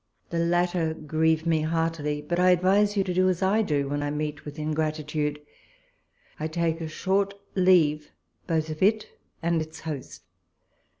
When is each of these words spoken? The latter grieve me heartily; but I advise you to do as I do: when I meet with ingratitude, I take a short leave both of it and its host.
The 0.31 0.39
latter 0.39 0.95
grieve 0.95 1.45
me 1.45 1.61
heartily; 1.61 2.23
but 2.23 2.39
I 2.39 2.49
advise 2.49 2.97
you 2.97 3.03
to 3.03 3.13
do 3.13 3.29
as 3.29 3.43
I 3.43 3.61
do: 3.61 3.87
when 3.87 4.01
I 4.01 4.09
meet 4.09 4.45
with 4.45 4.57
ingratitude, 4.57 5.39
I 6.39 6.47
take 6.47 6.81
a 6.81 6.87
short 6.87 7.35
leave 7.53 8.09
both 8.47 8.71
of 8.71 8.81
it 8.81 9.09
and 9.43 9.61
its 9.61 9.81
host. 9.81 10.23